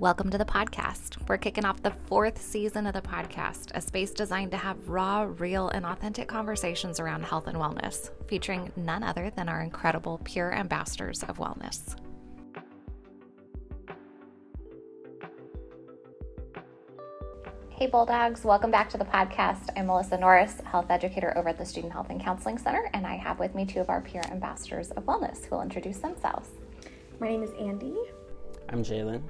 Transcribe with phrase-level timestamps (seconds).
[0.00, 1.16] Welcome to the podcast.
[1.28, 5.28] We're kicking off the fourth season of the podcast, a space designed to have raw,
[5.38, 10.50] real, and authentic conversations around health and wellness, featuring none other than our incredible peer
[10.50, 11.94] ambassadors of wellness.
[17.70, 19.68] Hey, Bulldogs, welcome back to the podcast.
[19.76, 23.14] I'm Melissa Norris, health educator over at the Student Health and Counseling Center, and I
[23.14, 26.48] have with me two of our peer ambassadors of wellness who will introduce themselves.
[27.20, 27.96] My name is Andii.
[28.70, 29.22] I'm Jalen.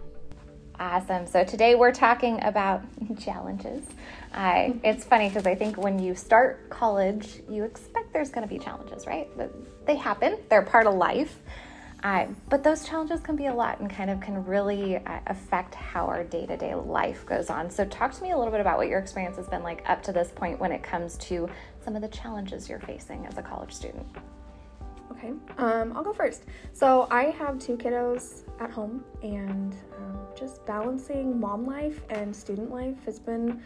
[0.81, 1.27] Awesome.
[1.29, 2.83] So today we're talking about
[3.21, 3.85] challenges.
[4.33, 8.53] I, it's funny because I think when you start college, you expect there's going to
[8.53, 9.29] be challenges, right?
[9.87, 11.39] They happen, they're part of life.
[12.03, 15.75] Uh, but those challenges can be a lot and kind of can really uh, affect
[15.75, 17.71] how our day to day life goes on.
[17.71, 20.03] So, talk to me a little bit about what your experience has been like up
[20.03, 21.49] to this point when it comes to
[21.83, 24.07] some of the challenges you're facing as a college student.
[25.11, 26.45] Okay, um, I'll go first.
[26.73, 32.71] So, I have two kiddos at home, and um, just balancing mom life and student
[32.71, 33.63] life has been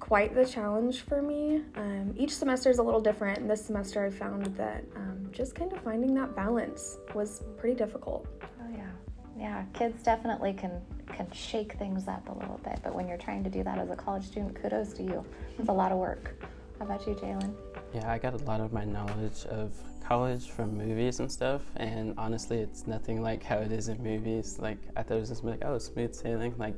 [0.00, 1.62] quite the challenge for me.
[1.76, 5.54] Um, each semester is a little different, and this semester I found that um, just
[5.54, 8.26] kind of finding that balance was pretty difficult.
[8.60, 8.90] Oh yeah,
[9.38, 9.64] yeah.
[9.72, 13.50] Kids definitely can can shake things up a little bit, but when you're trying to
[13.50, 15.24] do that as a college student, kudos to you.
[15.58, 16.34] It's a lot of work.
[16.78, 17.54] How about you, Jalen?
[17.92, 19.72] Yeah, I got a lot of my knowledge of
[20.06, 24.58] college from movies and stuff, and honestly, it's nothing like how it is in movies.
[24.58, 26.74] Like I thought it was just like, oh, smooth sailing, like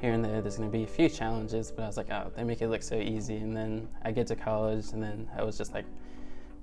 [0.00, 2.32] here and there there's going to be a few challenges but i was like oh
[2.34, 5.42] they make it look so easy and then i get to college and then i
[5.42, 5.84] was just like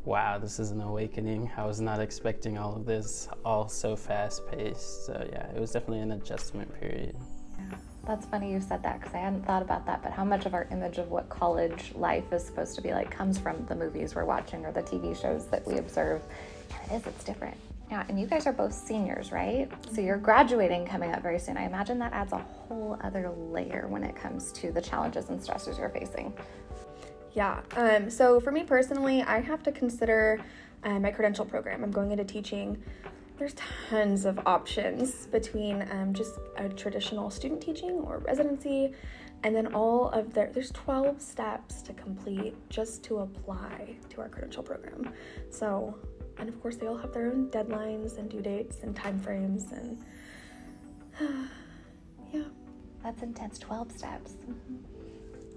[0.06, 4.42] wow this is an awakening i was not expecting all of this all so fast
[4.48, 7.16] paced so yeah it was definitely an adjustment period
[7.60, 7.78] yeah
[8.08, 10.54] that's funny you said that because i hadn't thought about that but how much of
[10.54, 14.16] our image of what college life is supposed to be like comes from the movies
[14.16, 16.22] we're watching or the tv shows that we observe
[16.82, 17.58] and it is it's different
[17.90, 19.70] yeah, and you guys are both seniors, right?
[19.94, 21.56] So you're graduating coming up very soon.
[21.56, 25.42] I imagine that adds a whole other layer when it comes to the challenges and
[25.42, 26.34] stresses you're facing.
[27.34, 27.62] Yeah.
[27.78, 30.42] Um, so for me personally, I have to consider
[30.84, 31.82] uh, my credential program.
[31.82, 32.84] I'm going into teaching.
[33.38, 33.54] There's
[33.90, 38.94] tons of options between um, just a traditional student teaching or residency,
[39.44, 44.30] and then all of their there's 12 steps to complete just to apply to our
[44.30, 45.14] credential program.
[45.52, 45.96] So
[46.40, 49.72] and of course they all have their own deadlines and due dates and time frames
[49.72, 50.04] and
[52.34, 52.44] yeah
[53.04, 54.97] that's intense 12 steps mm-hmm.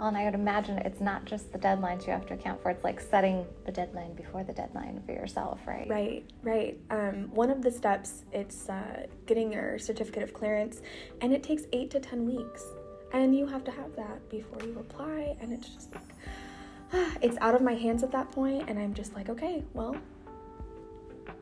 [0.01, 2.71] Well and i would imagine it's not just the deadlines you have to account for
[2.71, 5.87] it's like setting the deadline before the deadline for yourself right?
[5.89, 6.79] Right right.
[6.91, 10.81] Um, one of the steps it's uh, getting your certificate of clearance
[11.21, 12.65] and it takes eight to ten weeks.
[13.13, 17.55] And you have to have that before you apply and it's just like it's out
[17.55, 19.97] of my hands at that point and i'm just like okay well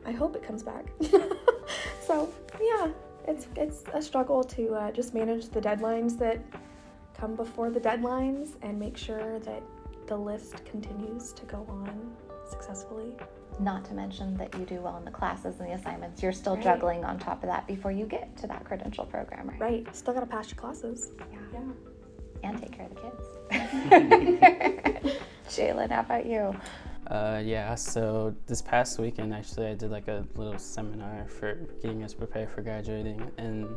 [0.05, 0.85] I hope it comes back.
[2.07, 2.87] so yeah,
[3.27, 6.39] it's it's a struggle to uh, just manage the deadlines that
[7.19, 9.61] come before the deadlines and make sure that
[10.07, 12.11] the list continues to go on
[12.49, 13.13] successfully.
[13.59, 16.23] Not to mention that you do well in the classes and the assignments.
[16.23, 16.63] You're still right.
[16.63, 19.59] juggling on top of that before you get to that credential program, right?
[19.59, 19.95] Right.
[19.95, 21.11] Still got to pass your classes.
[21.31, 21.39] Yeah.
[21.53, 22.49] yeah.
[22.49, 25.11] And take care of the kids.
[25.49, 26.55] Jalen, how about you?
[27.07, 32.03] Uh, yeah, so this past weekend, actually, I did like a little seminar for getting
[32.03, 33.29] us prepared for graduating.
[33.37, 33.67] And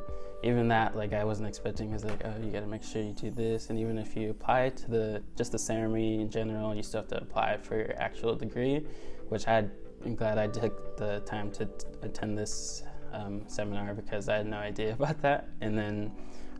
[0.43, 3.31] even that, like, I wasn't expecting is like, oh, you gotta make sure you do
[3.31, 3.71] this.
[3.71, 7.09] And even if you apply to the just the ceremony in general, you still have
[7.09, 8.85] to apply for your actual degree,
[9.29, 9.65] which I,
[10.05, 12.83] I'm glad I took the time to t- attend this
[13.13, 15.49] um, seminar because I had no idea about that.
[15.61, 16.13] And then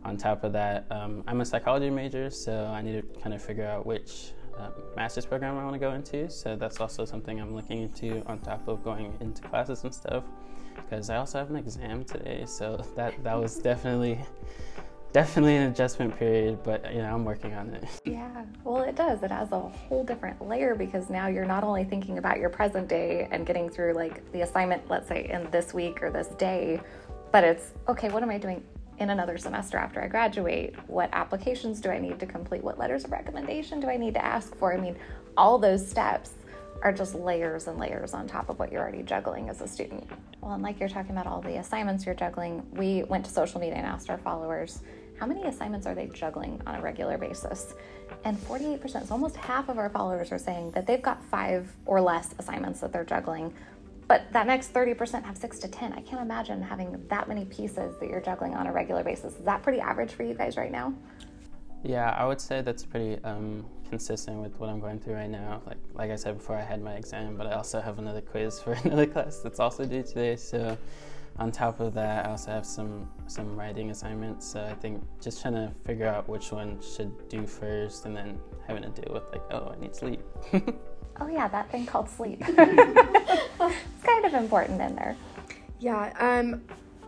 [0.05, 3.41] on top of that, um, I'm a psychology major, so I need to kind of
[3.41, 6.29] figure out which uh, master's program I want to go into.
[6.29, 10.23] So that's also something I'm looking into on top of going into classes and stuff.
[10.75, 14.19] Because I also have an exam today, so that that was definitely
[15.13, 17.85] definitely an adjustment period, but you know I'm working on it.
[18.03, 19.21] Yeah, well it does.
[19.21, 22.87] It has a whole different layer because now you're not only thinking about your present
[22.87, 26.81] day and getting through like the assignment, let's say in this week or this day,
[27.31, 28.09] but it's okay.
[28.09, 28.63] What am I doing
[29.03, 30.75] in another semester after I graduate?
[30.87, 32.63] What applications do I need to complete?
[32.63, 34.73] What letters of recommendation do I need to ask for?
[34.73, 34.95] I mean,
[35.37, 36.31] all those steps
[36.81, 40.09] are just layers and layers on top of what you're already juggling as a student.
[40.41, 43.59] Well, and like you're talking about all the assignments you're juggling, we went to social
[43.59, 44.81] media and asked our followers
[45.19, 47.75] how many assignments are they juggling on a regular basis?
[48.25, 52.01] And 48%, so almost half of our followers are saying that they've got five or
[52.01, 53.53] less assignments that they're juggling
[54.07, 55.93] but that next 30% have six to 10.
[55.93, 59.35] I can't imagine having that many pieces that you're juggling on a regular basis.
[59.35, 60.93] Is that pretty average for you guys right now?
[61.83, 65.61] Yeah, I would say that's pretty um, consistent with what I'm going through right now.
[65.65, 68.59] Like like I said before, I had my exam, but I also have another quiz
[68.59, 70.37] for another class that's also due today.
[70.37, 70.77] So
[71.37, 74.47] on top of that, I also have some some writing assignments.
[74.47, 78.39] So I think just trying to figure out which one should do first, and then
[78.65, 80.21] having to deal with like, oh, I need sleep.
[81.19, 82.41] oh yeah, that thing called sleep.
[82.47, 85.15] it's kind of important in there.
[85.79, 86.61] Yeah, um,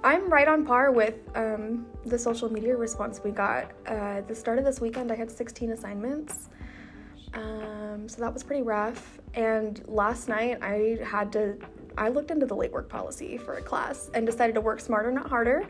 [0.03, 3.71] I'm right on par with um, the social media response we got.
[3.87, 6.49] Uh, the start of this weekend, I had 16 assignments.
[7.33, 9.19] Um, so that was pretty rough.
[9.33, 11.57] And last night, I had to,
[11.97, 15.11] I looked into the late work policy for a class and decided to work smarter,
[15.11, 15.65] not harder.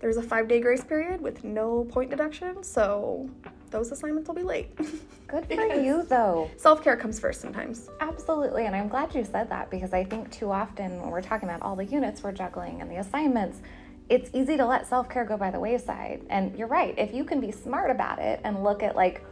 [0.00, 3.28] There's a five day grace period with no point deduction, so
[3.70, 4.76] those assignments will be late.
[5.26, 6.50] Good for you, though.
[6.56, 7.90] Self care comes first sometimes.
[8.00, 11.48] Absolutely, and I'm glad you said that because I think too often when we're talking
[11.48, 13.60] about all the units we're juggling and the assignments,
[14.08, 16.22] it's easy to let self care go by the wayside.
[16.30, 19.22] And you're right, if you can be smart about it and look at like,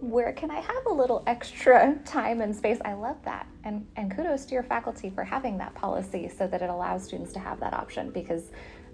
[0.00, 2.78] where can I have a little extra time and space?
[2.84, 3.46] I love that.
[3.64, 7.32] And and kudos to your faculty for having that policy so that it allows students
[7.32, 8.50] to have that option because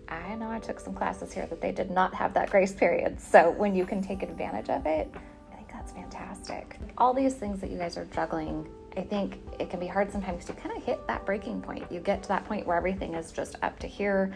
[0.08, 3.20] I know I took some classes here that they did not have that grace period.
[3.20, 5.12] So when you can take advantage of it,
[5.52, 6.78] I think that's fantastic.
[6.96, 10.44] All these things that you guys are juggling, I think it can be hard sometimes
[10.46, 11.90] to kind of hit that breaking point.
[11.90, 14.34] You get to that point where everything is just up to here.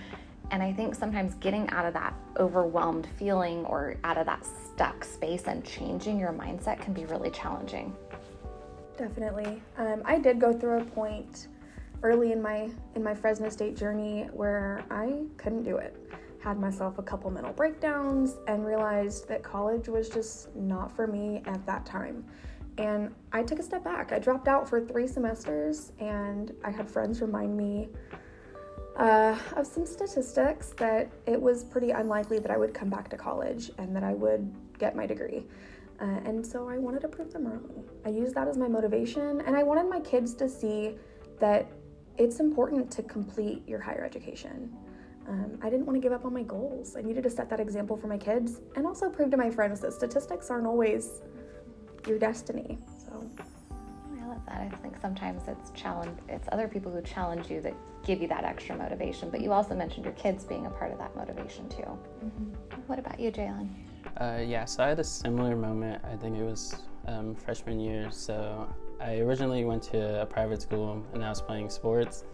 [0.50, 5.04] And I think sometimes getting out of that overwhelmed feeling or out of that stuck
[5.04, 7.94] space and changing your mindset can be really challenging.
[8.98, 9.62] Definitely.
[9.78, 11.48] Um, I did go through a point
[12.02, 15.96] early in my in my Fresno State journey where I couldn't do it.
[16.40, 21.43] Had myself a couple mental breakdowns and realized that college was just not for me
[21.46, 22.25] at that time.
[22.78, 24.12] And I took a step back.
[24.12, 27.88] I dropped out for three semesters, and I had friends remind me
[28.96, 33.16] uh, of some statistics that it was pretty unlikely that I would come back to
[33.16, 35.44] college and that I would get my degree.
[36.00, 37.84] Uh, and so I wanted to prove them wrong.
[38.05, 40.96] I used that as my motivation, and I wanted my kids to see
[41.38, 41.70] that
[42.19, 44.75] it's important to complete your higher education.
[45.29, 46.97] Um, I didn't want to give up on my goals.
[46.97, 49.81] I needed to set that example for my kids and also prove to my friends
[49.81, 51.23] that statistics aren't always
[52.06, 52.79] your destiny.
[52.99, 53.25] So
[54.20, 54.73] I love that.
[54.73, 57.75] I think sometimes it's challenge it's other people who challenge you that
[58.05, 59.31] give you that extra motivation.
[59.31, 61.82] But you also mentioned your kids being a part of that motivation too.
[62.25, 62.81] Mm-hmm.
[62.88, 63.69] What about you, Jalen?
[64.17, 66.03] Uh, yeah, so I had a similar moment.
[66.05, 66.75] I think it was
[67.06, 68.08] um, freshman year.
[68.11, 68.69] So
[69.02, 72.25] I originally went to a private school and I was playing sports,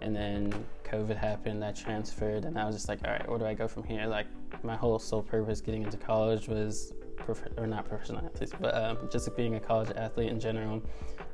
[0.00, 0.52] and then
[0.84, 1.62] COVID happened.
[1.62, 4.06] I transferred, and I was just like, all right, where do I go from here?
[4.06, 4.26] Like,
[4.62, 8.96] my whole sole purpose getting into college was, prof- or not professional athletes, but um,
[9.10, 10.82] just being a college athlete in general.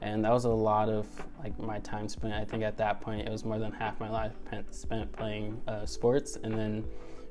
[0.01, 1.07] And that was a lot of
[1.39, 2.35] like my time spent.
[2.35, 4.33] I think at that point it was more than half my life
[4.71, 6.85] spent playing uh, sports, and then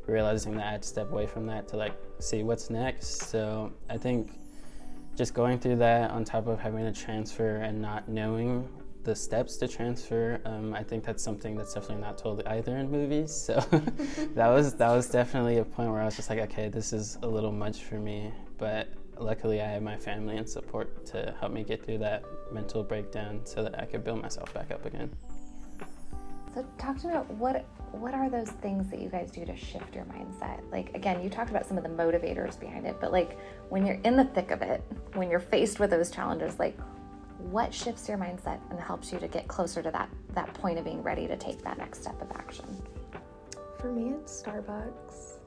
[0.08, 3.30] realizing that I had to step away from that to like see what's next.
[3.30, 4.32] So I think
[5.22, 8.68] just going through that on top of having to transfer and not knowing
[9.04, 12.90] the steps to transfer, um, I think that's something that's definitely not told either in
[12.90, 13.32] movies.
[13.32, 13.54] So
[14.34, 17.20] that was that was definitely a point where I was just like, okay, this is
[17.22, 18.34] a little much for me.
[18.58, 18.88] But
[19.20, 23.42] luckily, I had my family and support to help me get through that mental breakdown
[23.44, 25.12] so that I could build myself back up again.
[26.56, 29.56] So talk to me about what what are those things that you guys do to
[29.56, 30.62] shift your mindset?
[30.72, 33.38] Like again, you talked about some of the motivators behind it, but like
[33.70, 34.84] when you're in the thick of it,
[35.14, 36.78] when you're faced with those challenges, like
[37.38, 40.86] what shifts your mindset and helps you to get closer to that that point of
[40.86, 42.66] being ready to take that next step of action?
[43.80, 45.38] For me, it's Starbucks.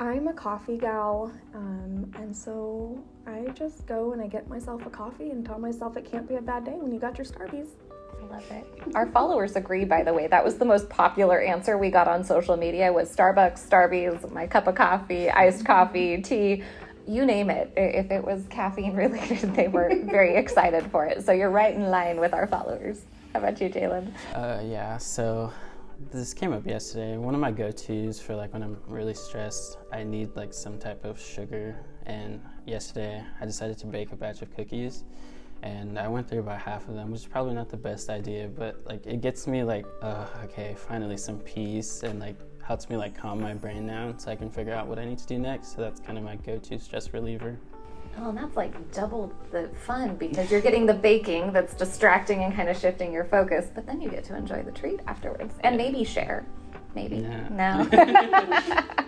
[0.00, 4.90] I'm a coffee gal, um, and so I just go and I get myself a
[4.90, 7.70] coffee and tell myself it can't be a bad day when you got your Starbies.
[8.30, 8.66] Love it.
[8.94, 10.26] Our followers agree, by the way.
[10.26, 14.46] That was the most popular answer we got on social media was Starbucks, Starbies, my
[14.46, 16.62] cup of coffee, iced coffee, tea,
[17.06, 17.72] you name it.
[17.76, 21.24] If it was caffeine related, they were very excited for it.
[21.24, 23.00] So you're right in line with our followers.
[23.32, 24.12] How about you, Jalen?
[24.34, 25.50] Uh, yeah, so
[26.12, 27.16] this came up yesterday.
[27.16, 31.04] One of my go-tos for like when I'm really stressed, I need like some type
[31.04, 31.76] of sugar.
[32.04, 35.04] And yesterday, I decided to bake a batch of cookies
[35.62, 38.48] and I went through about half of them, which is probably not the best idea,
[38.48, 42.96] but like it gets me like, uh, okay, finally some peace, and like helps me
[42.96, 45.38] like calm my brain down so I can figure out what I need to do
[45.38, 45.74] next.
[45.74, 47.58] So that's kind of my go-to stress reliever.
[48.20, 52.54] Oh, and that's like double the fun because you're getting the baking that's distracting and
[52.54, 55.76] kind of shifting your focus, but then you get to enjoy the treat afterwards and
[55.76, 56.44] maybe share.
[56.94, 57.18] Maybe.
[57.18, 57.84] No.
[57.84, 58.82] no.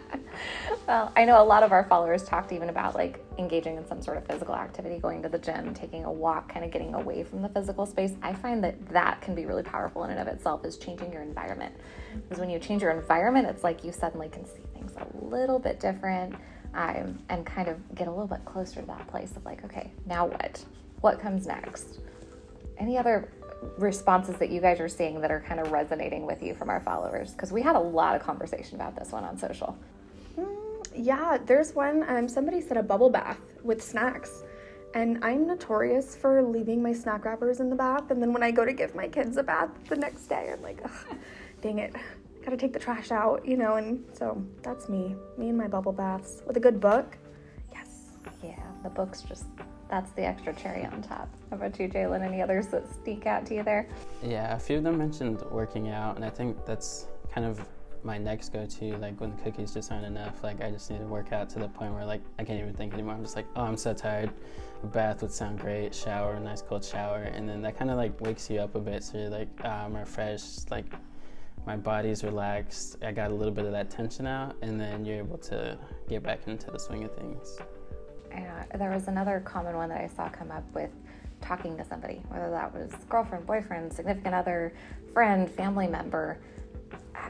[0.87, 4.03] well, I know a lot of our followers talked even about like engaging in some
[4.03, 7.23] sort of physical activity, going to the gym, taking a walk, kind of getting away
[7.23, 8.13] from the physical space.
[8.23, 11.23] I find that that can be really powerful in and of itself is changing your
[11.23, 11.75] environment.
[12.15, 15.59] Because when you change your environment, it's like you suddenly can see things a little
[15.59, 16.35] bit different
[16.75, 19.91] um, and kind of get a little bit closer to that place of like, okay,
[20.07, 20.65] now what?
[21.01, 22.01] What comes next?
[22.81, 23.31] any other
[23.77, 26.81] responses that you guys are seeing that are kind of resonating with you from our
[26.81, 27.33] followers?
[27.33, 29.79] Because we had a lot of conversation about this one on social.
[31.01, 32.05] Yeah, there's one.
[32.09, 34.45] Um, somebody said a bubble bath with snacks.
[34.93, 38.11] And I'm notorious for leaving my snack wrappers in the bath.
[38.11, 40.61] And then when I go to give my kids a bath the next day, I'm
[40.63, 40.85] like,
[41.63, 41.95] dang it,
[42.45, 43.77] gotta take the trash out, you know?
[43.77, 47.17] And so that's me, me and my bubble baths with a good book.
[47.73, 47.89] Yes.
[48.43, 49.47] Yeah, the book's just,
[49.89, 51.31] that's the extra cherry on top.
[51.49, 52.23] How about you, Jalen?
[52.23, 53.89] Any others that speak out to you there?
[54.23, 56.17] Yeah, a few of them mentioned working out.
[56.17, 57.67] And I think that's kind of
[58.03, 61.05] my next go-to like when the cookies just aren't enough like i just need to
[61.05, 63.15] work out to the point where like i can't even think anymore.
[63.15, 64.31] I'm just like oh i'm so tired.
[64.83, 67.97] A bath would sound great shower a nice cold shower and then that kind of
[67.97, 70.87] like wakes you up a bit so you're like oh, i'm refreshed like
[71.67, 75.19] my body's relaxed i got a little bit of that tension out and then you're
[75.19, 75.79] able to
[76.09, 77.59] get back into the swing of things.
[78.31, 80.91] Yeah uh, there was another common one that i saw come up with
[81.43, 84.73] talking to somebody whether that was girlfriend boyfriend significant other
[85.13, 86.39] friend family member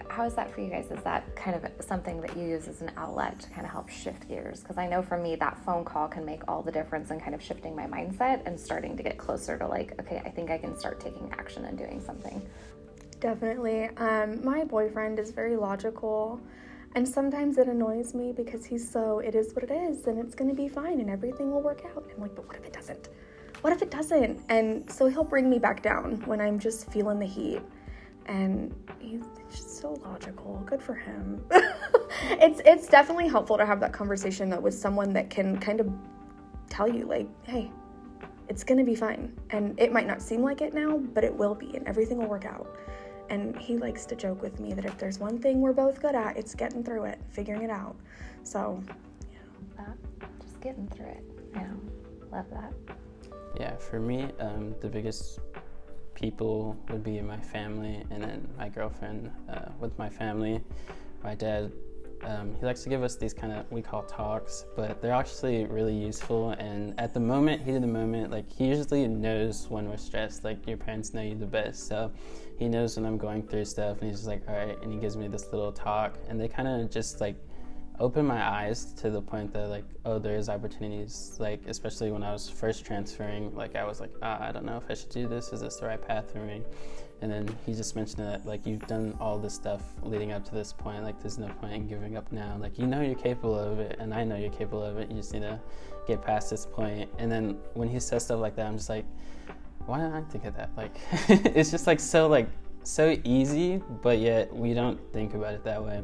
[0.09, 0.91] how is that for you guys?
[0.91, 3.89] Is that kind of something that you use as an outlet to kind of help
[3.89, 4.61] shift gears?
[4.61, 7.35] Because I know for me, that phone call can make all the difference in kind
[7.35, 10.59] of shifting my mindset and starting to get closer to like, okay, I think I
[10.59, 12.43] can start taking action and doing something.
[13.21, 13.89] Definitely.
[13.97, 16.41] Um, my boyfriend is very logical.
[16.97, 20.35] And sometimes it annoys me because he's so, it is what it is, and it's
[20.35, 22.05] gonna be fine, and everything will work out.
[22.13, 23.11] I'm like, but what if it doesn't?
[23.61, 24.41] What if it doesn't?
[24.49, 27.61] And so he'll bring me back down when I'm just feeling the heat
[28.31, 30.63] and he's just so logical.
[30.65, 31.45] Good for him.
[31.51, 35.93] it's it's definitely helpful to have that conversation though with someone that can kind of
[36.69, 37.71] tell you like, hey,
[38.49, 39.37] it's gonna be fine.
[39.51, 42.29] And it might not seem like it now, but it will be, and everything will
[42.29, 42.77] work out.
[43.31, 46.15] And he likes to joke with me that if there's one thing we're both good
[46.15, 47.97] at, it's getting through it, figuring it out.
[48.45, 48.83] So,
[49.33, 49.39] yeah.
[49.77, 49.97] That,
[50.41, 51.25] just getting through it.
[51.55, 51.71] Yeah,
[52.33, 52.73] love that.
[53.59, 55.41] Yeah, for me, um, the biggest
[56.21, 60.61] people would be my family, and then my girlfriend uh, with my family.
[61.25, 61.73] My dad,
[62.23, 65.65] um, he likes to give us these kind of we call talks, but they're actually
[65.65, 66.51] really useful.
[66.51, 70.45] And at the moment, heat of the moment, like he usually knows when we're stressed.
[70.45, 72.13] Like your parents know you the best, so
[72.59, 74.99] he knows when I'm going through stuff, and he's just like, all right, and he
[74.99, 77.37] gives me this little talk, and they kind of just like
[78.01, 82.33] opened my eyes to the point that like oh there's opportunities like especially when i
[82.33, 85.29] was first transferring like i was like ah, i don't know if i should do
[85.29, 85.53] this.
[85.53, 86.63] Is this the right path for me?
[87.23, 90.55] And then he just mentioned that like you've done all this stuff leading up to
[90.55, 91.05] this point.
[91.05, 92.57] Like there's no point in giving up now.
[92.59, 95.11] Like you know you're capable of it and i know you're capable of it.
[95.11, 95.61] You just need to
[96.07, 97.11] get past this point.
[97.19, 99.05] And then when he says stuff like that i'm just like
[99.87, 100.71] why didn't i think of that?
[100.77, 100.97] Like
[101.29, 102.49] it's just like so like
[102.83, 106.03] so easy but yet we don't think about it that way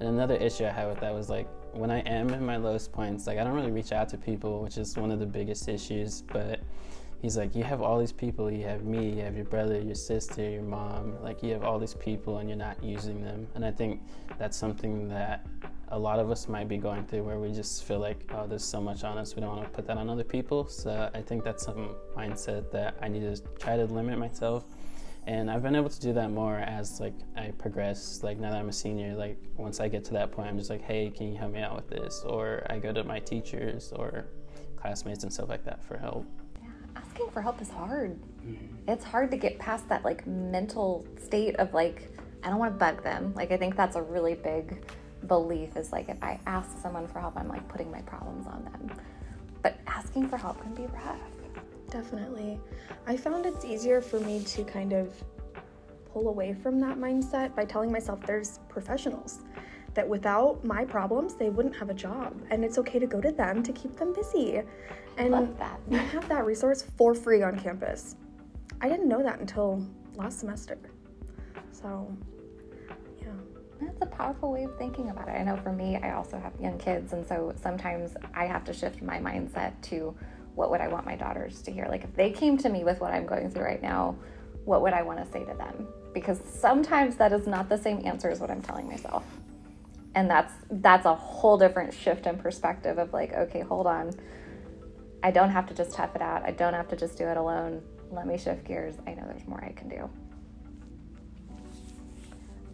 [0.00, 2.92] and another issue I had with that was like when I am in my lowest
[2.92, 5.68] points, like I don't really reach out to people, which is one of the biggest
[5.68, 6.22] issues.
[6.22, 6.60] But
[7.22, 8.50] he's like, you have all these people.
[8.50, 11.20] You have me, you have your brother, your sister, your mom.
[11.22, 13.46] Like you have all these people, and you're not using them.
[13.54, 14.02] And I think
[14.38, 15.46] that's something that
[15.90, 18.64] a lot of us might be going through, where we just feel like, oh, there's
[18.64, 20.68] so much on us, we don't want to put that on other people.
[20.68, 24.64] So I think that's some mindset that I need to try to limit myself
[25.28, 28.22] and I've been able to do that more as like I progress.
[28.22, 30.70] Like now that I'm a senior, like once I get to that point, I'm just
[30.70, 32.22] like, hey, can you help me out with this?
[32.24, 34.24] Or I go to my teachers or
[34.76, 36.26] classmates and stuff like that for help.
[36.62, 38.18] Yeah, asking for help is hard.
[38.18, 38.90] Mm-hmm.
[38.90, 42.10] It's hard to get past that like mental state of like
[42.42, 43.34] I don't want to bug them.
[43.36, 44.82] Like I think that's a really big
[45.26, 48.64] belief is like if I ask someone for help, I'm like putting my problems on
[48.64, 48.98] them.
[49.60, 51.20] But asking for help can be rough.
[51.90, 52.60] Definitely.
[53.06, 55.12] I found it's easier for me to kind of
[56.12, 59.40] pull away from that mindset by telling myself there's professionals
[59.94, 63.32] that without my problems they wouldn't have a job and it's okay to go to
[63.32, 64.62] them to keep them busy.
[65.16, 65.80] And Love that.
[65.90, 68.16] you have that resource for free on campus.
[68.80, 70.78] I didn't know that until last semester.
[71.72, 72.14] So
[73.20, 73.28] yeah.
[73.80, 75.32] That's a powerful way of thinking about it.
[75.32, 78.72] I know for me i also have young kids and so sometimes i have to
[78.72, 80.14] shift my mindset to
[80.58, 81.86] what would I want my daughters to hear?
[81.88, 84.16] Like if they came to me with what I'm going through right now,
[84.64, 85.86] what would I want to say to them?
[86.12, 89.24] Because sometimes that is not the same answer as what I'm telling myself.
[90.16, 94.12] And that's that's a whole different shift in perspective of like, okay, hold on.
[95.22, 96.42] I don't have to just tough it out.
[96.44, 97.80] I don't have to just do it alone.
[98.10, 98.96] Let me shift gears.
[99.06, 100.10] I know there's more I can do.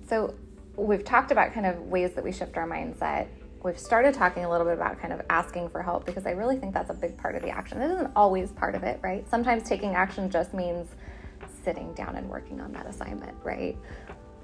[0.09, 0.35] So,
[0.77, 3.27] we've talked about kind of ways that we shift our mindset
[3.65, 6.57] we've started talking a little bit about kind of asking for help because I really
[6.57, 7.81] think that's a big part of the action.
[7.81, 9.29] It isn't always part of it, right?
[9.29, 10.91] Sometimes taking action just means
[11.65, 13.77] sitting down and working on that assignment, right?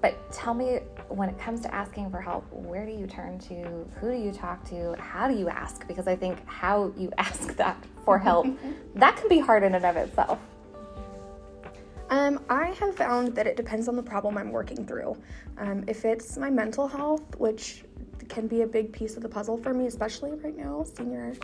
[0.01, 3.87] But tell me, when it comes to asking for help, where do you turn to?
[4.01, 4.97] Who do you talk to?
[4.99, 5.87] How do you ask?
[5.87, 8.47] Because I think how you ask that for help,
[8.95, 10.39] that can be hard in and of itself.
[12.09, 15.17] Um, I have found that it depends on the problem I'm working through.
[15.59, 17.85] Um, if it's my mental health, which
[18.31, 21.35] can be a big piece of the puzzle for me, especially right now, senior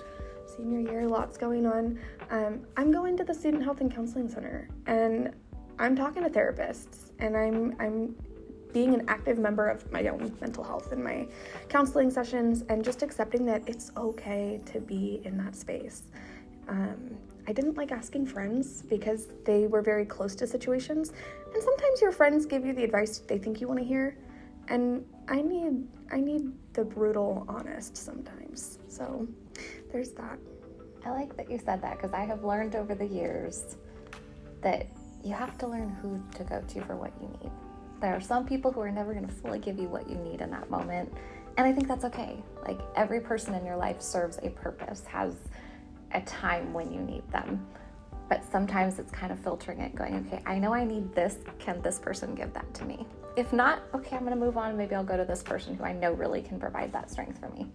[0.57, 1.99] senior year, lots going on.
[2.31, 5.35] Um, I'm going to the Student Health and Counseling Center, and
[5.79, 8.15] I'm talking to therapists, and I'm I'm
[8.73, 11.27] being an active member of my own mental health in my
[11.69, 16.05] counseling sessions, and just accepting that it's okay to be in that space.
[16.69, 17.17] Um,
[17.49, 21.13] I didn't like asking friends because they were very close to situations,
[21.53, 24.17] and sometimes your friends give you the advice they think you want to hear,
[24.69, 28.79] and I need I need the brutal honest sometimes.
[28.89, 29.27] So
[29.93, 30.39] there's that.
[31.05, 33.77] I like that you said that because I have learned over the years
[34.63, 34.87] that
[35.25, 37.51] you have to learn who to go to for what you need.
[38.01, 40.41] There are some people who are never going to fully give you what you need
[40.41, 41.13] in that moment.
[41.57, 42.43] And I think that's okay.
[42.63, 45.35] Like every person in your life serves a purpose, has
[46.13, 47.67] a time when you need them.
[48.29, 51.39] But sometimes it's kind of filtering it, going, okay, I know I need this.
[51.59, 53.07] Can this person give that to me?
[53.37, 54.77] If not, okay, I'm to move on.
[54.77, 57.51] Maybe I'll go to this person who I know really can provide that strength for
[57.51, 57.71] me.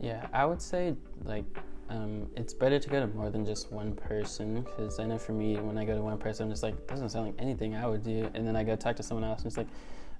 [0.00, 1.44] Yeah, I would say like
[1.88, 5.32] um, it's better to go to more than just one person because I know for
[5.32, 7.86] me, when I go to one person, I'm just like, doesn't sound like anything I
[7.86, 8.30] would do.
[8.34, 9.68] And then I go talk to someone else and it's like,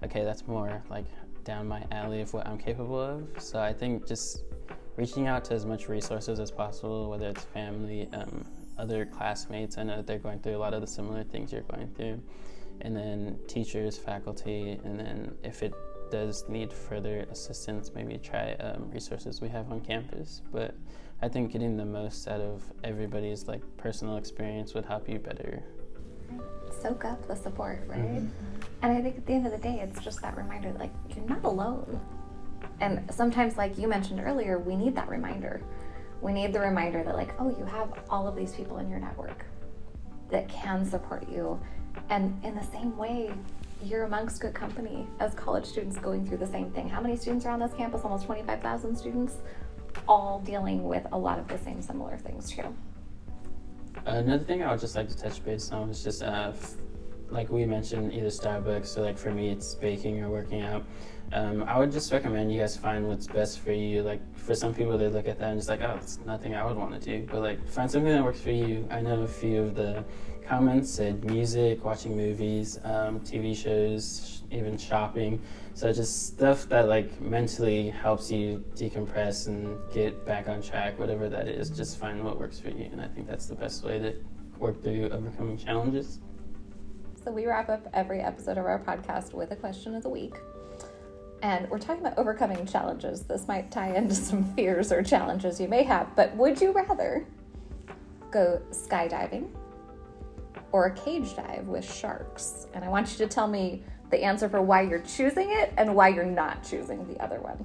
[0.04, 1.06] okay, that's more like
[1.44, 3.26] down my alley of what I'm capable of.
[3.38, 4.42] So I think just
[4.96, 8.44] reaching out to as much resources as possible, whether it's family, um,
[8.78, 11.62] other classmates, I know that they're going through a lot of the similar things you're
[11.62, 12.20] going through,
[12.82, 15.72] and then teachers, faculty, and then if it
[16.10, 20.42] does need further assistance, maybe try um, resources we have on campus.
[20.52, 20.74] But
[21.22, 25.62] I think getting the most out of everybody's like personal experience would help you better.
[26.80, 28.00] Soak up the support, right?
[28.00, 28.28] Mm-hmm.
[28.82, 31.24] And I think at the end of the day, it's just that reminder, like you're
[31.26, 32.00] not alone.
[32.80, 35.62] And sometimes, like you mentioned earlier, we need that reminder.
[36.20, 38.98] We need the reminder that, like, oh, you have all of these people in your
[38.98, 39.44] network
[40.30, 41.60] that can support you.
[42.08, 43.32] And in the same way,
[43.84, 46.88] you're amongst good company as college students going through the same thing.
[46.88, 48.02] How many students are on this campus?
[48.04, 49.36] Almost 25,000 students,
[50.06, 52.74] all dealing with a lot of the same similar things too.
[54.06, 56.52] Another thing I would just like to touch base on is just uh,
[57.32, 58.86] like we mentioned, either Starbucks.
[58.86, 60.84] So like for me, it's baking or working out.
[61.32, 64.02] Um, I would just recommend you guys find what's best for you.
[64.02, 66.64] Like for some people, they look at that and just like, oh, it's nothing I
[66.64, 67.26] would want to do.
[67.30, 68.86] But like find something that works for you.
[68.90, 70.04] I know a few of the
[70.46, 75.40] comments said music, watching movies, um, TV shows, even shopping.
[75.72, 81.30] So just stuff that like mentally helps you decompress and get back on track, whatever
[81.30, 81.70] that is.
[81.70, 84.14] Just find what works for you, and I think that's the best way to
[84.58, 86.20] work through overcoming challenges.
[87.24, 90.34] So we wrap up every episode of our podcast with a question of the week.
[91.40, 93.22] And we're talking about overcoming challenges.
[93.22, 97.24] This might tie into some fears or challenges you may have, but would you rather
[98.32, 99.48] go skydiving
[100.72, 102.66] or a cage dive with sharks?
[102.74, 105.94] And I want you to tell me the answer for why you're choosing it and
[105.94, 107.64] why you're not choosing the other one.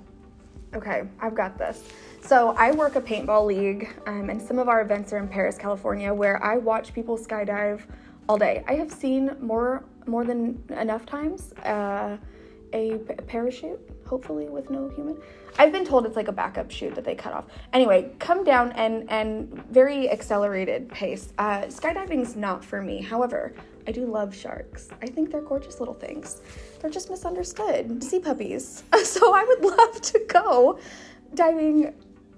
[0.75, 1.83] Okay, I've got this.
[2.21, 5.57] So I work a paintball league, um, and some of our events are in Perris,
[5.57, 7.81] California, where I watch people skydive
[8.27, 8.63] all day.
[8.67, 12.17] I have seen more more than enough times uh,
[12.73, 15.17] a, p- parachute, hopefully with no human.
[15.59, 17.45] I've been told it's like a backup chute that they cut off.
[17.73, 21.33] Anyway, come down and and very accelerated pace.
[21.37, 23.01] Uh, skydiving's not for me.
[23.01, 23.53] However,
[23.87, 24.89] I do love sharks.
[25.01, 26.41] I think they're gorgeous little things.
[26.79, 28.03] They're just misunderstood.
[28.03, 28.83] Sea puppies.
[29.03, 30.79] So I would love to go
[31.33, 31.93] diving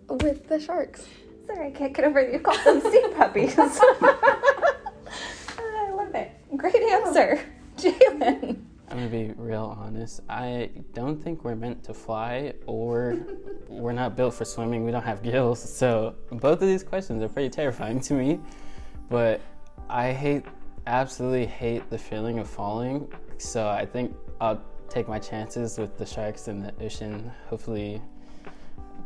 [0.08, 1.06] with the sharks.
[1.46, 3.56] Sorry, I can't get over that you call them sea puppies.
[6.64, 6.72] I love it.
[6.72, 7.40] Great answer,
[7.78, 8.62] Jalen.
[8.92, 10.22] I'm gonna be real honest.
[10.30, 13.18] I don't think we're meant to fly, or
[13.68, 14.84] we're not built for swimming.
[14.84, 18.40] We don't have gills, so both of these questions are pretty terrifying to me.
[19.10, 19.42] But
[19.90, 20.46] I hate,
[20.88, 23.12] absolutely hate the feeling of falling.
[23.38, 27.32] So I think I'll take my chances with the sharks in the ocean.
[27.48, 28.02] Hopefully,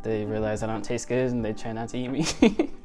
[0.02, 2.26] they realize I don't taste good and they try not to eat me.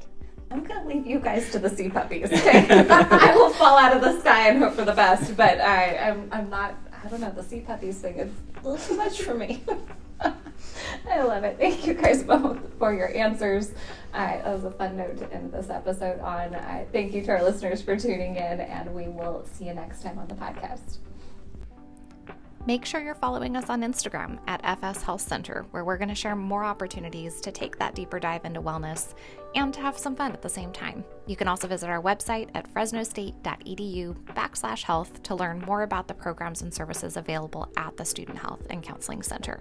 [0.52, 2.30] I'm gonna leave you guys to the sea puppies.
[2.34, 6.30] I will fall out of the sky and hope for the best, but I, I'm,
[6.32, 9.34] I'm not I don't know, the sea puppies thing is a little too much for
[9.34, 9.64] me.
[11.10, 11.58] I love it.
[11.58, 13.72] Thank you guys both for your answers.
[14.14, 16.56] Uh, that was a fun note to end this episode on.
[16.56, 20.04] Uh, thank you to our listeners for tuning in, and we will see you next
[20.04, 20.98] time on the podcast.
[22.66, 26.16] Make sure you're following us on Instagram at FS Health Center, where we're going to
[26.16, 29.14] share more opportunities to take that deeper dive into wellness
[29.56, 31.04] and to have some fun at the same time.
[31.26, 36.14] You can also visit our website at fresnostate.edu backslash health to learn more about the
[36.14, 39.60] programs and services available at the Student Health and Counseling Center.